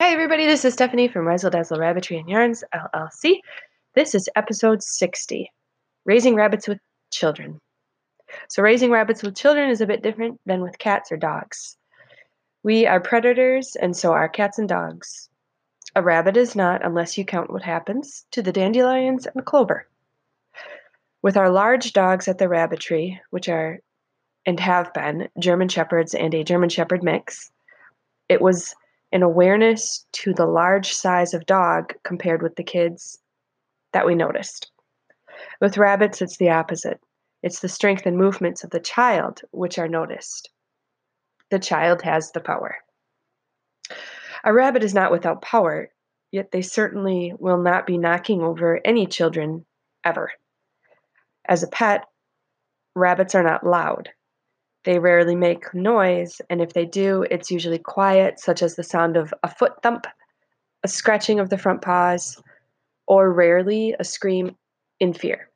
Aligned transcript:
Hey 0.00 0.12
everybody, 0.12 0.44
this 0.44 0.64
is 0.64 0.74
Stephanie 0.74 1.06
from 1.06 1.26
Razzle 1.26 1.50
Dazzle 1.50 1.78
Rabbitry 1.78 2.18
and 2.18 2.28
Yarns 2.28 2.64
LLC. 2.74 3.38
This 3.94 4.16
is 4.16 4.28
episode 4.34 4.82
60 4.82 5.48
Raising 6.04 6.34
Rabbits 6.34 6.66
with 6.66 6.78
Children. 7.12 7.60
So, 8.48 8.60
raising 8.60 8.90
rabbits 8.90 9.22
with 9.22 9.36
children 9.36 9.70
is 9.70 9.80
a 9.80 9.86
bit 9.86 10.02
different 10.02 10.40
than 10.46 10.62
with 10.62 10.78
cats 10.78 11.12
or 11.12 11.16
dogs. 11.16 11.76
We 12.64 12.86
are 12.86 12.98
predators, 12.98 13.76
and 13.76 13.96
so 13.96 14.12
are 14.12 14.28
cats 14.28 14.58
and 14.58 14.68
dogs. 14.68 15.28
A 15.94 16.02
rabbit 16.02 16.36
is 16.36 16.56
not, 16.56 16.84
unless 16.84 17.16
you 17.16 17.24
count 17.24 17.52
what 17.52 17.62
happens 17.62 18.26
to 18.32 18.42
the 18.42 18.52
dandelions 18.52 19.28
and 19.32 19.46
clover. 19.46 19.86
With 21.22 21.36
our 21.36 21.50
large 21.50 21.92
dogs 21.92 22.26
at 22.26 22.38
the 22.38 22.48
rabbitry, 22.48 23.20
which 23.30 23.48
are 23.48 23.78
and 24.44 24.58
have 24.58 24.92
been 24.92 25.28
German 25.38 25.68
Shepherds 25.68 26.14
and 26.14 26.34
a 26.34 26.42
German 26.42 26.68
Shepherd 26.68 27.04
mix, 27.04 27.52
it 28.28 28.42
was 28.42 28.74
an 29.14 29.22
awareness 29.22 30.04
to 30.10 30.34
the 30.34 30.44
large 30.44 30.92
size 30.92 31.32
of 31.32 31.46
dog 31.46 31.94
compared 32.02 32.42
with 32.42 32.56
the 32.56 32.64
kids 32.64 33.20
that 33.92 34.04
we 34.04 34.14
noticed. 34.14 34.72
With 35.60 35.78
rabbits, 35.78 36.20
it's 36.20 36.36
the 36.36 36.50
opposite. 36.50 37.00
It's 37.40 37.60
the 37.60 37.68
strength 37.68 38.06
and 38.06 38.16
movements 38.16 38.64
of 38.64 38.70
the 38.70 38.80
child 38.80 39.42
which 39.52 39.78
are 39.78 39.86
noticed. 39.86 40.50
The 41.50 41.60
child 41.60 42.02
has 42.02 42.32
the 42.32 42.40
power. 42.40 42.76
A 44.42 44.52
rabbit 44.52 44.82
is 44.82 44.94
not 44.94 45.12
without 45.12 45.42
power, 45.42 45.90
yet 46.32 46.50
they 46.50 46.62
certainly 46.62 47.34
will 47.38 47.58
not 47.58 47.86
be 47.86 47.96
knocking 47.96 48.42
over 48.42 48.80
any 48.84 49.06
children 49.06 49.64
ever. 50.02 50.32
As 51.44 51.62
a 51.62 51.68
pet, 51.68 52.04
rabbits 52.96 53.36
are 53.36 53.44
not 53.44 53.64
loud. 53.64 54.10
They 54.84 54.98
rarely 54.98 55.34
make 55.34 55.72
noise, 55.74 56.40
and 56.50 56.60
if 56.60 56.74
they 56.74 56.84
do, 56.84 57.26
it's 57.30 57.50
usually 57.50 57.78
quiet, 57.78 58.38
such 58.38 58.62
as 58.62 58.76
the 58.76 58.82
sound 58.82 59.16
of 59.16 59.32
a 59.42 59.48
foot 59.48 59.82
thump, 59.82 60.06
a 60.82 60.88
scratching 60.88 61.40
of 61.40 61.48
the 61.48 61.58
front 61.58 61.80
paws, 61.80 62.42
or 63.06 63.32
rarely 63.32 63.94
a 63.98 64.04
scream 64.04 64.56
in 65.00 65.14
fear. 65.14 65.48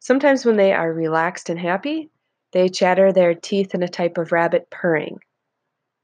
Sometimes, 0.00 0.44
when 0.44 0.56
they 0.56 0.72
are 0.72 0.92
relaxed 0.92 1.48
and 1.48 1.58
happy, 1.58 2.10
they 2.52 2.68
chatter 2.68 3.12
their 3.12 3.34
teeth 3.34 3.74
in 3.74 3.82
a 3.82 3.88
type 3.88 4.18
of 4.18 4.32
rabbit 4.32 4.68
purring. 4.70 5.18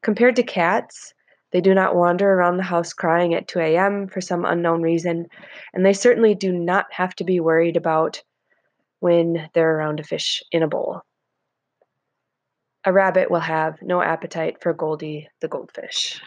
Compared 0.03 0.37
to 0.37 0.43
cats, 0.43 1.15
they 1.53 1.61
do 1.61 1.75
not 1.75 1.95
wander 1.95 2.33
around 2.33 2.57
the 2.57 2.63
house 2.63 2.95
crying 2.95 3.35
at 3.35 3.47
2 3.47 3.61
a.m. 3.61 4.09
for 4.09 4.23
some 4.23 4.47
unknown 4.47 4.81
reason, 4.81 5.27
and 5.75 5.85
they 5.85 5.93
certainly 5.93 6.35
do 6.35 6.51
not 6.51 6.87
have 6.91 7.15
to 7.17 7.25
be 7.25 7.41
worried 7.41 7.77
about 7.77 8.23
when 9.01 9.51
they're 9.53 9.77
around 9.77 10.01
a 10.01 10.05
fish 10.05 10.43
in 10.51 10.63
a 10.63 10.69
bowl. 10.69 11.03
A 12.85 12.93
rabbit 12.93 13.31
will 13.31 13.41
have 13.41 13.81
no 13.81 14.03
appetite 14.03 14.61
for 14.61 14.73
Goldie 14.73 15.29
the 15.41 15.49
goldfish. 15.49 16.21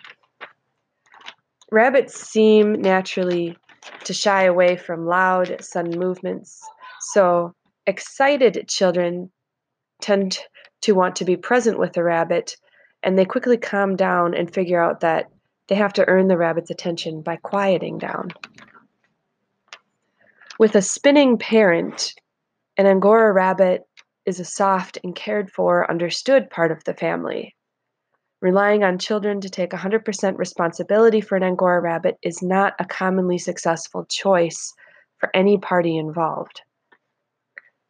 Rabbits 1.71 2.13
seem 2.13 2.81
naturally 2.81 3.57
to 4.05 4.13
shy 4.13 4.43
away 4.43 4.77
from 4.77 5.05
loud, 5.05 5.63
sudden 5.63 5.99
movements, 5.99 6.61
so 7.01 7.53
excited 7.85 8.67
children 8.67 9.31
tend 9.99 10.39
to 10.81 10.93
want 10.93 11.15
to 11.17 11.25
be 11.25 11.35
present 11.35 11.77
with 11.77 11.93
the 11.93 12.03
rabbit, 12.03 12.55
and 13.03 13.17
they 13.17 13.25
quickly 13.25 13.57
calm 13.57 13.95
down 13.95 14.33
and 14.33 14.53
figure 14.53 14.81
out 14.81 15.01
that 15.01 15.25
they 15.67 15.75
have 15.75 15.93
to 15.93 16.07
earn 16.07 16.27
the 16.27 16.37
rabbit's 16.37 16.69
attention 16.69 17.21
by 17.21 17.35
quieting 17.35 17.97
down. 17.97 18.31
With 20.57 20.75
a 20.75 20.81
spinning 20.81 21.37
parent, 21.37 22.13
an 22.77 22.85
Angora 22.85 23.33
rabbit 23.33 23.81
is 24.25 24.39
a 24.39 24.45
soft 24.45 24.97
and 25.03 25.15
cared 25.15 25.51
for, 25.51 25.89
understood 25.89 26.49
part 26.49 26.71
of 26.71 26.83
the 26.83 26.93
family. 26.93 27.55
Relying 28.41 28.83
on 28.83 28.99
children 28.99 29.41
to 29.41 29.49
take 29.49 29.71
100% 29.71 30.37
responsibility 30.37 31.21
for 31.21 31.35
an 31.35 31.43
Angora 31.43 31.81
rabbit 31.81 32.17
is 32.21 32.41
not 32.41 32.73
a 32.79 32.85
commonly 32.85 33.37
successful 33.37 34.05
choice 34.05 34.73
for 35.17 35.29
any 35.33 35.57
party 35.57 35.97
involved. 35.97 36.61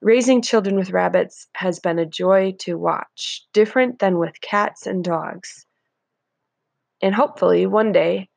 Raising 0.02 0.42
children 0.42 0.76
with 0.76 0.92
rabbits 0.92 1.48
has 1.56 1.80
been 1.80 1.98
a 1.98 2.06
joy 2.06 2.54
to 2.60 2.78
watch, 2.78 3.46
different 3.54 4.00
than 4.00 4.20
with 4.20 4.40
cats 4.42 4.86
and 4.86 5.04
dogs. 5.04 5.66
And 7.02 7.16
hopefully, 7.16 7.66
one 7.66 7.92
day, 7.92 8.30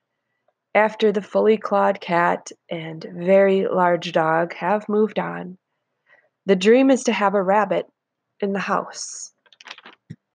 after 0.74 1.12
the 1.12 1.22
fully 1.22 1.56
clawed 1.56 2.00
cat 2.00 2.50
and 2.70 3.04
very 3.12 3.66
large 3.66 4.12
dog 4.12 4.54
have 4.54 4.88
moved 4.88 5.18
on, 5.18 5.58
the 6.48 6.56
dream 6.56 6.90
is 6.90 7.04
to 7.04 7.12
have 7.12 7.34
a 7.34 7.42
rabbit 7.42 7.86
in 8.40 8.54
the 8.54 8.58
house. 8.58 9.32